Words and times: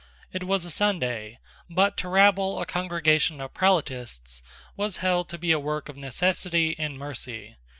It 0.33 0.45
was 0.45 0.65
a 0.65 0.71
Sunday; 0.71 1.37
but 1.69 1.95
to 1.97 2.09
rabble 2.09 2.59
a 2.59 2.65
congregation 2.65 3.39
of 3.39 3.53
prelatists 3.53 4.41
was 4.75 4.97
held 4.97 5.29
to 5.29 5.37
be 5.37 5.51
a 5.51 5.59
work 5.59 5.89
of 5.89 5.95
necessity 5.95 6.75
and 6.79 6.97
mercy. 6.97 7.57